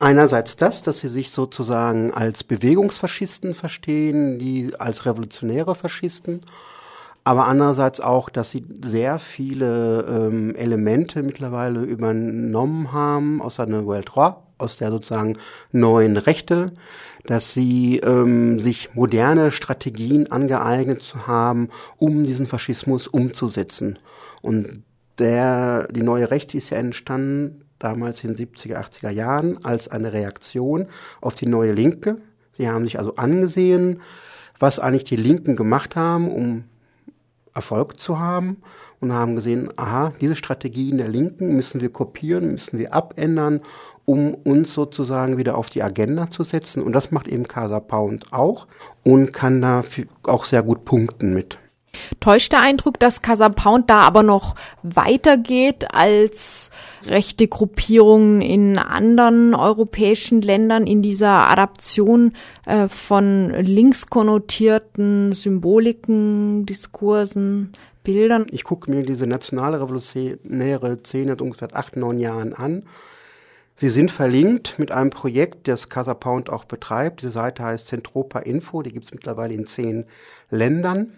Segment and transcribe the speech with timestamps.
[0.00, 6.42] Einerseits das, dass sie sich sozusagen als Bewegungsfaschisten verstehen, die als revolutionäre Faschisten,
[7.24, 14.10] aber andererseits auch, dass sie sehr viele ähm, Elemente mittlerweile übernommen haben aus einer World
[14.14, 15.36] Droit, aus der sozusagen
[15.72, 16.72] neuen Rechte,
[17.26, 23.98] dass sie ähm, sich moderne Strategien angeeignet haben, um diesen Faschismus umzusetzen.
[24.40, 24.84] Und
[25.18, 30.12] der, die neue Rechte ist ja entstanden damals in den 70er, 80er Jahren als eine
[30.12, 30.86] Reaktion
[31.20, 32.18] auf die neue Linke.
[32.56, 34.00] Sie haben sich also angesehen,
[34.58, 36.64] was eigentlich die Linken gemacht haben, um
[37.54, 38.58] Erfolg zu haben
[39.00, 43.60] und haben gesehen, aha, diese Strategien der Linken müssen wir kopieren, müssen wir abändern,
[44.04, 46.82] um uns sozusagen wieder auf die Agenda zu setzen.
[46.82, 48.66] Und das macht eben Casa Pound auch
[49.04, 49.84] und kann da
[50.22, 51.58] auch sehr gut punkten mit.
[52.20, 56.70] Täuscht der Eindruck, dass Casa Pound da aber noch weitergeht als
[57.06, 62.32] rechte Gruppierungen in anderen europäischen Ländern in dieser Adaption
[62.66, 67.72] äh, von links konnotierten Symboliken, Diskursen,
[68.04, 68.46] Bildern?
[68.50, 72.84] Ich gucke mir diese nationale revolutionäre Szene seit ungefähr acht, neun Jahren an.
[73.76, 77.22] Sie sind verlinkt mit einem Projekt, das Casa Pound auch betreibt.
[77.22, 80.04] Diese Seite heißt Zentropa Info, die gibt es mittlerweile in zehn
[80.50, 81.12] Ländern.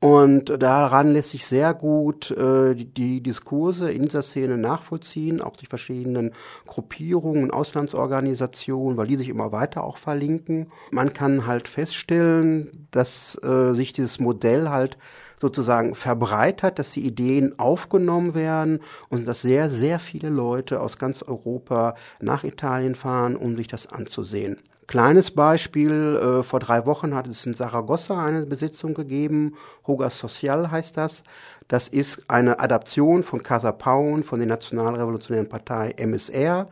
[0.00, 5.56] Und daran lässt sich sehr gut äh, die, die Diskurse in dieser Szene nachvollziehen, auch
[5.56, 6.34] die verschiedenen
[6.66, 10.70] Gruppierungen, Auslandsorganisationen, weil die sich immer weiter auch verlinken.
[10.92, 14.98] Man kann halt feststellen, dass äh, sich dieses Modell halt
[15.36, 21.22] sozusagen verbreitert, dass die Ideen aufgenommen werden und dass sehr, sehr viele Leute aus ganz
[21.22, 24.58] Europa nach Italien fahren, um sich das anzusehen.
[24.88, 29.54] Kleines Beispiel, äh, vor drei Wochen hat es in Saragossa eine Besitzung gegeben,
[29.86, 31.24] Hoga Social heißt das.
[31.68, 36.68] Das ist eine Adaption von Casa Pound, von der Nationalrevolutionären Partei MSR.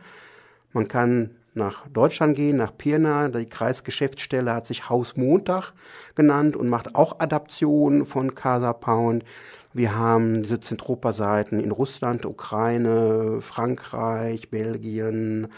[0.73, 3.27] Man kann nach Deutschland gehen, nach Pirna.
[3.27, 5.73] Die Kreisgeschäftsstelle hat sich Haus Montag
[6.15, 9.25] genannt und macht auch Adaptionen von Casa Pound.
[9.73, 15.49] Wir haben diese Zentropa-Seiten in Russland, Ukraine, Frankreich, Belgien,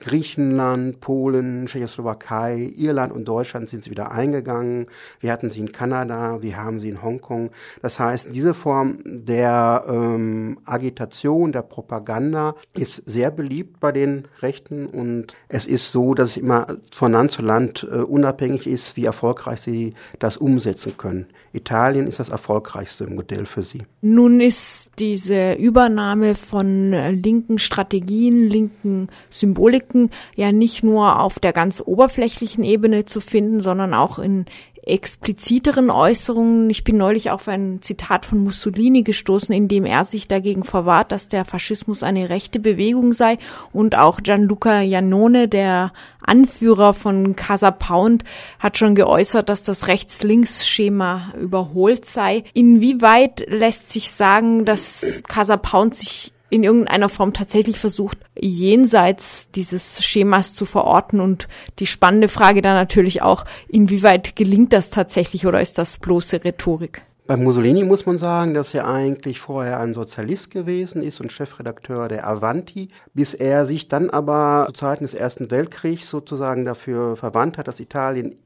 [0.00, 4.86] Griechenland, Polen, Tschechoslowakei, Irland und Deutschland sind sie wieder eingegangen.
[5.20, 7.50] Wir hatten sie in Kanada, wir haben sie in Hongkong.
[7.82, 14.86] Das heißt, diese Form der ähm, Agitation, der Propaganda ist sehr beliebt bei den Rechten
[14.86, 19.04] und es ist so, dass es immer von Land zu Land äh, unabhängig ist, wie
[19.04, 21.26] erfolgreich sie das umsetzen können.
[21.52, 23.82] Italien ist das erfolgreichste Modell für sie.
[24.00, 31.82] Nun ist diese Übernahme von linken Strategien, linken Symboliken ja nicht nur auf der ganz
[31.84, 34.46] oberflächlichen Ebene zu finden, sondern auch in
[34.88, 36.70] expliziteren Äußerungen.
[36.70, 41.12] Ich bin neulich auf ein Zitat von Mussolini gestoßen, in dem er sich dagegen verwahrt,
[41.12, 43.38] dass der Faschismus eine rechte Bewegung sei.
[43.72, 48.24] Und auch Gianluca Iannone, der Anführer von Casa Pound,
[48.58, 52.44] hat schon geäußert, dass das Rechts-Links-Schema überholt sei.
[52.54, 60.02] Inwieweit lässt sich sagen, dass Casa Pound sich in irgendeiner Form tatsächlich versucht, jenseits dieses
[60.04, 61.20] Schemas zu verorten.
[61.20, 61.48] Und
[61.78, 67.02] die spannende Frage dann natürlich auch, inwieweit gelingt das tatsächlich oder ist das bloße Rhetorik?
[67.28, 72.08] Bei Mussolini muss man sagen, dass er eigentlich vorher ein Sozialist gewesen ist und Chefredakteur
[72.08, 77.58] der Avanti, bis er sich dann aber zu Zeiten des Ersten Weltkriegs sozusagen dafür verwandt
[77.58, 78.36] hat, dass Italien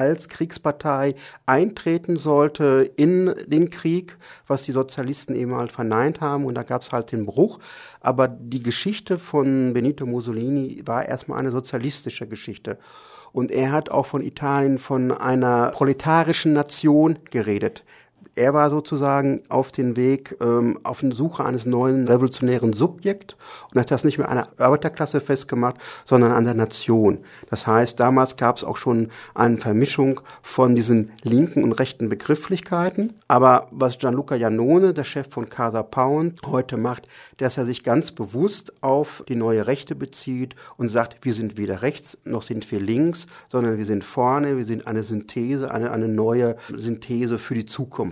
[0.00, 4.16] als Kriegspartei eintreten sollte in den Krieg,
[4.46, 6.46] was die Sozialisten eben halt verneint haben.
[6.46, 7.58] Und da gab es halt den Bruch.
[8.00, 12.78] Aber die Geschichte von Benito Mussolini war erstmal eine sozialistische Geschichte.
[13.32, 17.84] Und er hat auch von Italien von einer proletarischen Nation geredet
[18.34, 23.36] er war sozusagen auf den Weg, ähm, auf den Suche eines neuen revolutionären Subjekt
[23.72, 27.18] und hat das nicht mehr an der Arbeiterklasse festgemacht, sondern an der Nation.
[27.48, 33.14] Das heißt, damals gab es auch schon eine Vermischung von diesen linken und rechten Begrifflichkeiten.
[33.28, 38.12] Aber was Gianluca Janone, der Chef von Casa Pound, heute macht, dass er sich ganz
[38.12, 42.80] bewusst auf die neue Rechte bezieht und sagt, wir sind weder rechts noch sind wir
[42.80, 47.66] links, sondern wir sind vorne, wir sind eine Synthese, eine, eine neue Synthese für die
[47.66, 48.09] Zukunft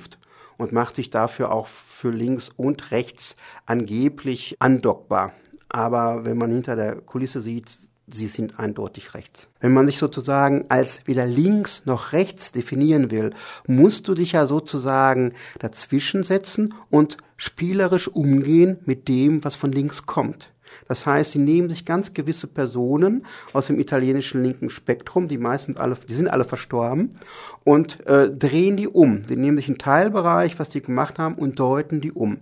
[0.57, 3.37] und macht sich dafür auch für links und rechts
[3.67, 5.33] angeblich andockbar.
[5.69, 7.71] Aber wenn man hinter der Kulisse sieht,
[8.07, 9.49] sie sind eindeutig rechts.
[9.61, 13.35] Wenn man sich sozusagen als weder links noch rechts definieren will,
[13.67, 20.07] musst du dich ja sozusagen dazwischen setzen und spielerisch umgehen mit dem, was von links
[20.07, 20.51] kommt.
[20.89, 25.77] Das heißt, sie nehmen sich ganz gewisse Personen aus dem italienischen linken Spektrum, die meisten
[25.77, 27.19] alle, die sind alle verstorben,
[27.65, 29.25] und äh, drehen die um.
[29.29, 32.39] Sie nehmen sich einen Teilbereich, was die gemacht haben, und deuten die um.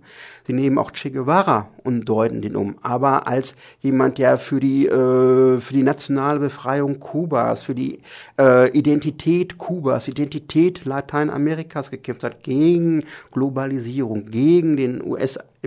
[0.47, 4.87] Sie nehmen auch Che Guevara und deuten den um, aber als jemand, der für die
[4.87, 7.99] äh, für die nationale Befreiung Kubas, für die
[8.39, 15.01] äh, Identität Kubas, Identität Lateinamerikas gekämpft hat, gegen Globalisierung, gegen den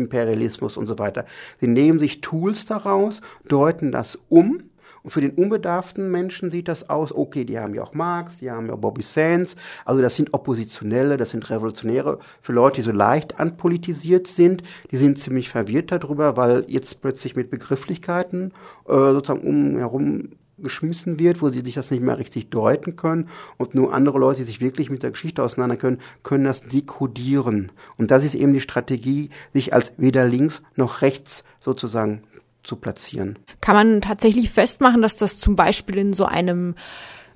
[0.00, 1.26] US-Imperialismus und so weiter.
[1.61, 4.62] Sie nehmen sich Tools daraus, deuten das um
[5.02, 8.50] und für den unbedarften Menschen sieht das aus, okay, die haben ja auch Marx, die
[8.50, 9.56] haben ja Bobby Sands,
[9.87, 12.19] also das sind Oppositionelle, das sind Revolutionäre.
[12.43, 17.35] Für Leute, die so leicht anpolitisiert sind, die sind ziemlich verwirrt darüber, weil jetzt plötzlich
[17.35, 18.52] mit Begrifflichkeiten
[18.87, 20.32] äh, sozusagen umherum
[20.62, 24.41] geschmissen wird, wo sie sich das nicht mehr richtig deuten können und nur andere Leute,
[24.41, 27.73] die sich wirklich mit der Geschichte auseinander können, können das dekodieren.
[27.97, 32.23] Und das ist eben die Strategie, sich als weder links noch rechts sozusagen
[32.62, 33.39] zu platzieren.
[33.61, 36.75] Kann man tatsächlich festmachen, dass das zum Beispiel in so einem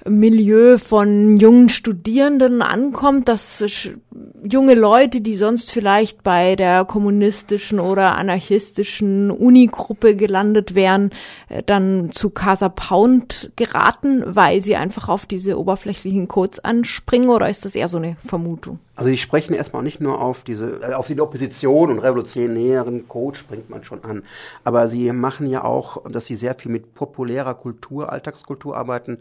[0.07, 3.65] Milieu von jungen Studierenden ankommt, dass
[4.45, 11.11] junge Leute, die sonst vielleicht bei der kommunistischen oder anarchistischen Unigruppe gelandet wären,
[11.49, 17.49] äh, dann zu Casa Pound geraten, weil sie einfach auf diese oberflächlichen Codes anspringen oder
[17.49, 18.79] ist das eher so eine Vermutung?
[18.97, 23.37] Also die sprechen erstmal nicht nur auf diese, äh, auf die Opposition und revolutionären Code
[23.37, 24.23] springt man schon an.
[24.63, 29.19] Aber sie machen ja auch, dass sie sehr viel mit populärer Kultur, Alltagskultur arbeiten,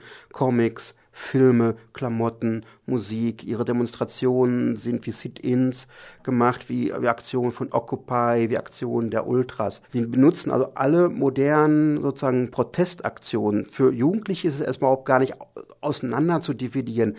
[0.74, 3.44] Comics, Filme, Klamotten, Musik.
[3.44, 5.88] Ihre Demonstrationen sind wie Sit-ins
[6.24, 9.84] gemacht, wie, wie Aktionen von Occupy, wie Aktionen der Ultras.
[9.90, 13.68] Sie benutzen also alle modernen sozusagen Protestaktionen.
[13.68, 15.36] Für Jugendliche ist es erstmal überhaupt gar nicht
[15.82, 17.16] auseinander zu dividieren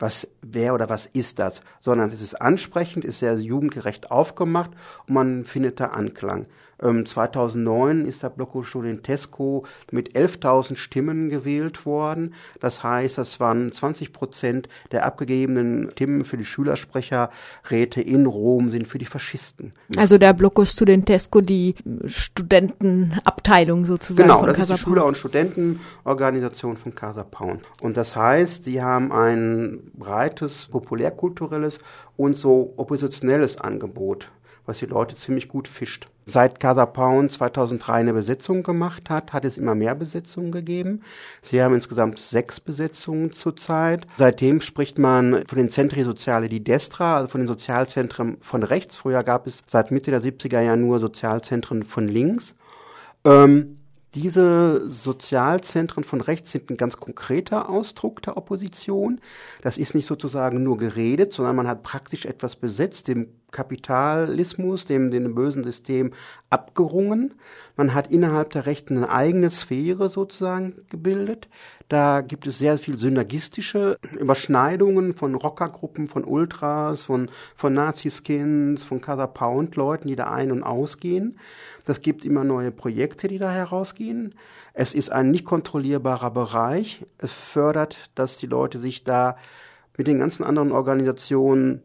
[0.00, 4.70] was wer oder was ist das, sondern es ist ansprechend, ist sehr jugendgerecht aufgemacht
[5.08, 6.46] und man findet da Anklang.
[6.80, 12.34] 2009 ähm, ist der Blocco Studentesco mit 11.000 Stimmen gewählt worden.
[12.60, 18.86] Das heißt, das waren 20 Prozent der abgegebenen Stimmen für die Schülersprecherräte in Rom sind
[18.86, 19.72] für die Faschisten.
[19.96, 24.28] Also der Blocco Studentesco, die Studentenabteilung sozusagen.
[24.28, 27.62] Genau, das Casa ist die Schüler- und Studentenorganisation von Casa Pound.
[27.82, 31.80] Und das heißt, sie haben ein breites populärkulturelles
[32.16, 34.30] und so oppositionelles Angebot
[34.68, 36.08] was die Leute ziemlich gut fischt.
[36.26, 41.00] Seit Casa Pound 2003 eine Besetzung gemacht hat, hat es immer mehr Besetzungen gegeben.
[41.40, 44.06] Sie haben insgesamt sechs Besetzungen zurzeit.
[44.18, 48.98] Seitdem spricht man von den Centri Soziale di Destra, also von den Sozialzentren von rechts.
[48.98, 52.54] Früher gab es seit Mitte der 70er Jahre nur Sozialzentren von links.
[53.24, 53.77] Ähm,
[54.20, 59.20] diese Sozialzentren von rechts sind ein ganz konkreter Ausdruck der Opposition.
[59.62, 65.12] Das ist nicht sozusagen nur geredet, sondern man hat praktisch etwas besetzt, dem Kapitalismus, dem,
[65.12, 66.12] dem bösen System
[66.50, 67.34] abgerungen.
[67.76, 71.48] Man hat innerhalb der Rechten eine eigene Sphäre sozusagen gebildet.
[71.88, 79.00] Da gibt es sehr viel synergistische Überschneidungen von Rockergruppen, von Ultras, von, von Nazi-Skins, von
[79.00, 81.38] Casa Pound-Leuten, die da ein- und ausgehen.
[81.86, 84.34] Das gibt immer neue Projekte, die da herausgehen.
[84.74, 87.06] Es ist ein nicht kontrollierbarer Bereich.
[87.16, 89.38] Es fördert, dass die Leute sich da
[89.96, 91.82] mit den ganzen anderen Organisationen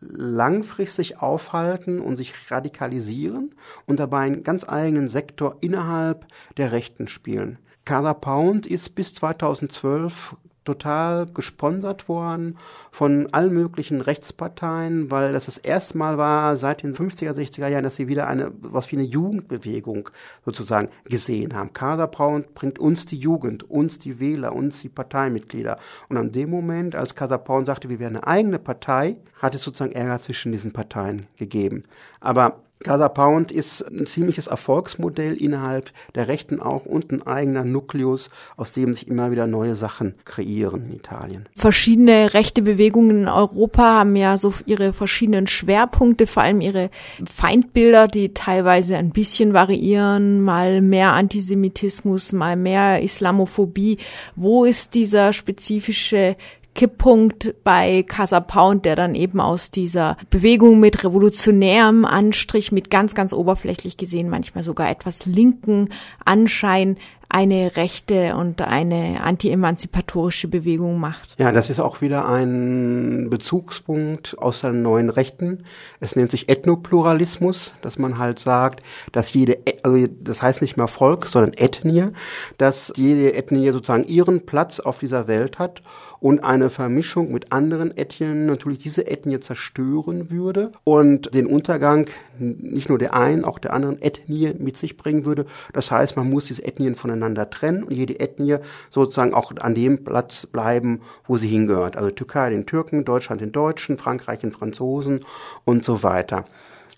[0.00, 3.54] langfristig aufhalten und sich radikalisieren
[3.86, 7.58] und dabei einen ganz eigenen Sektor innerhalb der Rechten spielen.
[7.84, 12.56] Carla Pound ist bis 2012 total gesponsert worden
[12.90, 17.84] von allen möglichen Rechtsparteien, weil das das erste Mal war seit den 50er, 60er Jahren,
[17.84, 20.08] dass sie wieder eine, was wie eine Jugendbewegung
[20.44, 21.72] sozusagen gesehen haben.
[21.72, 25.78] Kaderbraun bringt uns die Jugend, uns die Wähler, uns die Parteimitglieder.
[26.08, 29.92] Und an dem Moment, als Kaderbraun sagte, wir wären eine eigene Partei, hat es sozusagen
[29.92, 31.84] Ärger zwischen diesen Parteien gegeben.
[32.20, 38.28] Aber Gaza Pound ist ein ziemliches Erfolgsmodell innerhalb der Rechten auch und ein eigener Nukleus,
[38.56, 41.48] aus dem sich immer wieder neue Sachen kreieren in Italien.
[41.56, 46.90] Verschiedene rechte Bewegungen in Europa haben ja so ihre verschiedenen Schwerpunkte, vor allem ihre
[47.24, 53.96] Feindbilder, die teilweise ein bisschen variieren, mal mehr Antisemitismus, mal mehr Islamophobie.
[54.36, 56.36] Wo ist dieser spezifische
[56.74, 63.14] Kipppunkt bei Casa Pound, der dann eben aus dieser Bewegung mit revolutionärem Anstrich, mit ganz,
[63.14, 65.90] ganz oberflächlich gesehen, manchmal sogar etwas linken
[66.24, 66.96] Anschein
[67.34, 71.34] eine rechte und eine anti-emanzipatorische Bewegung macht.
[71.36, 75.64] Ja, das ist auch wieder ein Bezugspunkt aus der neuen Rechten.
[75.98, 80.86] Es nennt sich Ethnopluralismus, dass man halt sagt, dass jede, also das heißt nicht mehr
[80.86, 82.10] Volk, sondern Ethnie,
[82.56, 85.82] dass jede Ethnie sozusagen ihren Platz auf dieser Welt hat
[86.24, 92.88] und eine Vermischung mit anderen Ethnien natürlich diese Ethnie zerstören würde und den Untergang nicht
[92.88, 95.44] nur der einen, auch der anderen Ethnie mit sich bringen würde.
[95.74, 98.56] Das heißt, man muss diese Ethnien voneinander trennen und jede Ethnie
[98.88, 101.98] sozusagen auch an dem Platz bleiben, wo sie hingehört.
[101.98, 105.26] Also Türkei den Türken, Deutschland den Deutschen, Frankreich den Franzosen
[105.66, 106.46] und so weiter.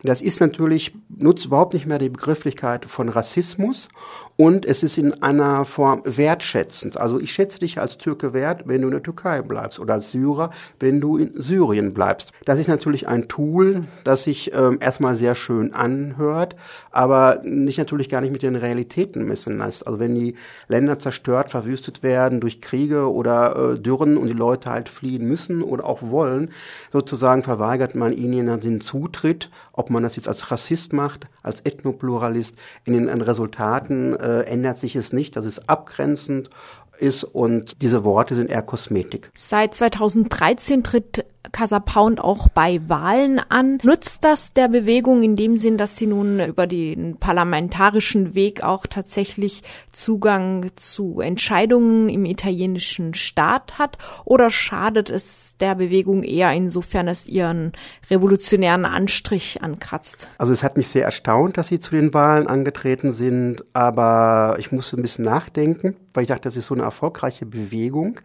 [0.02, 3.88] Das ist natürlich, nutzt überhaupt nicht mehr die Begrifflichkeit von Rassismus
[4.37, 6.99] und es ist in einer Form wertschätzend.
[6.99, 10.11] Also ich schätze dich als Türke wert, wenn du in der Türkei bleibst oder als
[10.11, 12.33] Syrer, wenn du in Syrien bleibst.
[12.45, 16.57] Das ist natürlich ein Tool, das sich ähm, erstmal sehr schön anhört,
[16.90, 19.87] aber nicht natürlich gar nicht mit den Realitäten messen lässt.
[19.87, 20.37] Also wenn die
[20.69, 25.62] Länder zerstört, verwüstet werden durch Kriege oder äh, Dürren und die Leute halt fliehen müssen
[25.62, 26.50] oder auch wollen,
[26.93, 32.56] sozusagen verweigert man ihnen den Zutritt, ob man das jetzt als Rassist macht, als Ethnopluralist,
[32.85, 35.37] in den Resultaten äh, ändert sich es nicht.
[35.37, 36.50] Das ist abgrenzend
[36.99, 39.30] ist und diese Worte sind eher Kosmetik.
[39.35, 43.79] Seit 2013 tritt Casa Pound auch bei Wahlen an.
[43.83, 48.87] Nutzt das der Bewegung in dem Sinn, dass sie nun über den parlamentarischen Weg auch
[48.87, 49.62] tatsächlich
[49.93, 53.99] Zugang zu Entscheidungen im italienischen Staat hat?
[54.25, 57.73] Oder schadet es der Bewegung eher insofern es ihren
[58.11, 60.29] revolutionären Anstrich ankratzt?
[60.38, 64.73] Also es hat mich sehr erstaunt, dass sie zu den Wahlen angetreten sind, aber ich
[64.73, 68.21] musste ein bisschen nachdenken, weil ich dachte, das ist so eine erfolgreiche Bewegung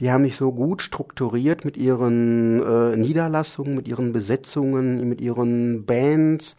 [0.00, 5.84] die haben nicht so gut strukturiert mit ihren äh, Niederlassungen, mit ihren Besetzungen, mit ihren
[5.86, 6.56] Bands,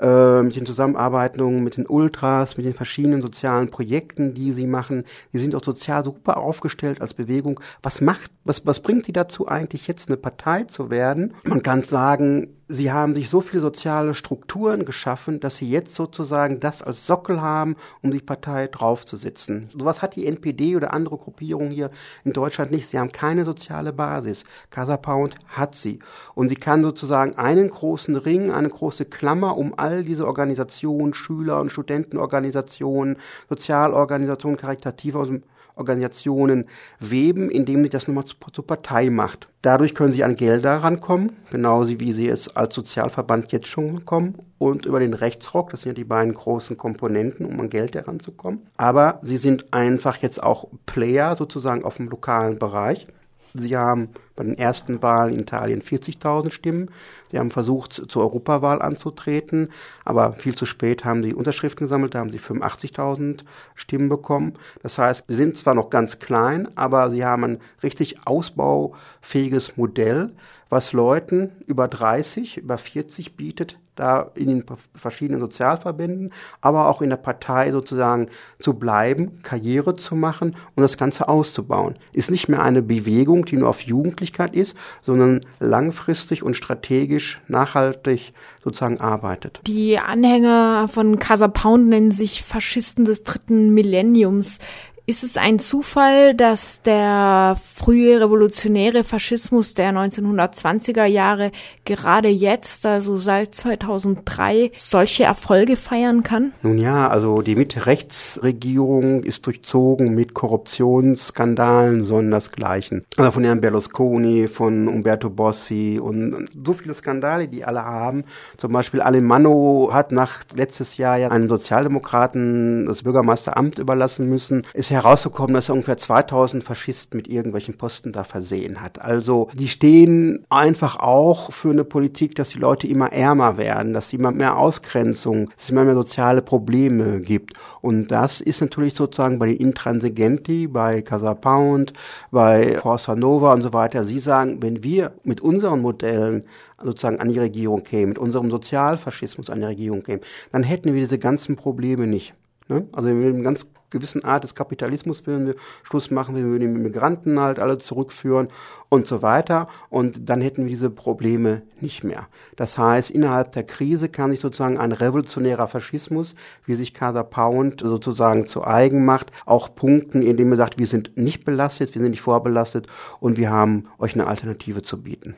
[0.00, 5.04] äh, mit den Zusammenarbeitungen mit den Ultras, mit den verschiedenen sozialen Projekten, die sie machen.
[5.32, 7.60] Die sind auch sozial super aufgestellt als Bewegung.
[7.82, 11.34] Was macht, was, was bringt sie dazu eigentlich jetzt eine Partei zu werden?
[11.44, 16.60] Man kann sagen, sie haben sich so viele soziale Strukturen geschaffen, dass sie jetzt sozusagen
[16.60, 19.68] das als Sockel haben, um die Partei draufzusetzen.
[19.76, 21.90] Sowas hat die NPD oder andere Gruppierungen hier
[22.24, 22.88] in Deutschland nicht.
[22.88, 24.44] Sie haben keine soziale Basis.
[24.70, 25.98] Casa Pound hat sie.
[26.34, 31.60] Und sie kann sozusagen einen großen Ring, eine große Klammer um all diese Organisationen, Schüler-
[31.60, 33.16] und Studentenorganisationen,
[33.48, 35.42] Sozialorganisationen, karitative
[35.76, 36.66] Organisationen
[37.00, 39.48] weben, indem sie das nochmal zur Partei macht.
[39.62, 44.38] Dadurch können sie an Gelder rankommen, genauso wie sie es als Sozialverband jetzt schon kommen
[44.58, 48.66] und über den Rechtsrock, das sind ja die beiden großen Komponenten, um an Geld heranzukommen.
[48.76, 53.06] Aber sie sind einfach jetzt auch Player sozusagen auf dem lokalen Bereich.
[53.54, 56.90] Sie haben bei den ersten Wahlen in Italien 40.000 Stimmen.
[57.30, 59.68] Sie haben versucht, zur Europawahl anzutreten,
[60.06, 63.40] aber viel zu spät haben sie Unterschriften gesammelt, da haben sie 85.000
[63.74, 64.54] Stimmen bekommen.
[64.82, 70.30] Das heißt, sie sind zwar noch ganz klein, aber sie haben ein richtig ausbaufähiges Modell,
[70.70, 77.10] was Leuten über 30, über 40 bietet, da in den verschiedenen Sozialverbänden, aber auch in
[77.10, 81.96] der Partei sozusagen zu bleiben, Karriere zu machen und das Ganze auszubauen.
[82.12, 88.32] Ist nicht mehr eine Bewegung, die nur auf Jugendlichkeit ist, sondern langfristig und strategisch nachhaltig
[88.64, 89.60] sozusagen arbeitet.
[89.66, 94.58] Die Anhänger von Casa Pound nennen sich Faschisten des dritten Millenniums.
[95.06, 101.50] Ist es ein Zufall, dass der frühe revolutionäre Faschismus der 1920er Jahre
[101.84, 106.52] gerade jetzt, also seit 2003, solche Erfolge feiern kann?
[106.62, 113.04] Nun ja, also die Mitte-Rechts-Regierung ist durchzogen mit Korruptionsskandalen, sondersgleichen.
[113.16, 118.24] Also von Herrn Berlusconi, von Umberto Bossi und so viele Skandale, die alle haben.
[118.58, 124.66] Zum Beispiel Alemanno hat nach letztes Jahr ja einem Sozialdemokraten das Bürgermeisteramt überlassen müssen.
[124.74, 129.00] Ist herausgekommen, dass er ungefähr 2000 Faschisten mit irgendwelchen Posten da versehen hat.
[129.00, 134.06] Also die stehen einfach auch für eine Politik, dass die Leute immer ärmer werden, dass
[134.06, 137.54] es immer mehr Ausgrenzung, dass es immer mehr soziale Probleme gibt.
[137.80, 141.92] Und das ist natürlich sozusagen bei den Intransigenti, bei Casa Pound,
[142.30, 144.04] bei Forza Nova und so weiter.
[144.04, 146.44] Sie sagen, wenn wir mit unseren Modellen
[146.82, 151.00] sozusagen an die Regierung kämen, mit unserem Sozialfaschismus an die Regierung kämen, dann hätten wir
[151.00, 152.34] diese ganzen Probleme nicht.
[152.68, 152.86] Ne?
[152.92, 156.80] Also wir eine ganz gewissen Art des Kapitalismus würden wir Schluss machen, wir würden die
[156.80, 158.48] Migranten halt alle zurückführen
[158.88, 162.26] und so weiter und dann hätten wir diese Probleme nicht mehr.
[162.56, 166.34] Das heißt, innerhalb der Krise kann sich sozusagen ein revolutionärer Faschismus,
[166.66, 171.16] wie sich Casa Pound sozusagen zu eigen macht, auch punkten, indem er sagt, wir sind
[171.16, 172.86] nicht belastet, wir sind nicht vorbelastet
[173.20, 175.36] und wir haben euch eine Alternative zu bieten.